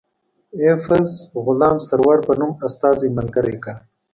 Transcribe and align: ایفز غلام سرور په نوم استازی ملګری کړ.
ایفز 0.61 1.09
غلام 1.45 1.77
سرور 1.87 2.17
په 2.27 2.33
نوم 2.39 2.51
استازی 2.67 3.09
ملګری 3.17 3.55
کړ. 3.63 3.75